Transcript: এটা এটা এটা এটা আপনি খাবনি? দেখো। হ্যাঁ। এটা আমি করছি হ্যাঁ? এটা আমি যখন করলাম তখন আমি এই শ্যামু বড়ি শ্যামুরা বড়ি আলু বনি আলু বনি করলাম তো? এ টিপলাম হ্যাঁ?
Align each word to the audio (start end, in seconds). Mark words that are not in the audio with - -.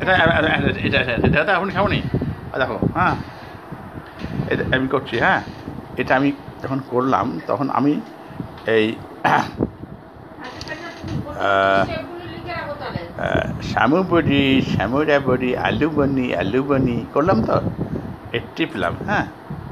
এটা 0.00 0.12
এটা 0.84 0.98
এটা 0.98 1.38
এটা 1.42 1.52
আপনি 1.54 1.72
খাবনি? 1.72 1.98
দেখো। 2.58 2.78
হ্যাঁ। 2.94 3.14
এটা 4.50 4.62
আমি 4.76 4.88
করছি 4.88 5.16
হ্যাঁ? 5.18 5.40
এটা 5.96 6.12
আমি 6.16 6.30
যখন 6.62 6.78
করলাম 6.90 7.26
তখন 7.46 7.66
আমি 7.70 7.92
এই 8.66 8.86
শ্যামু 13.62 13.98
বড়ি 14.10 14.42
শ্যামুরা 14.62 15.18
বড়ি 15.20 15.50
আলু 15.58 15.88
বনি 15.90 16.26
আলু 16.34 16.60
বনি 16.62 16.96
করলাম 17.12 17.38
তো? 17.42 17.56
এ 18.32 18.38
টিপলাম 18.56 18.94
হ্যাঁ? 19.06 19.26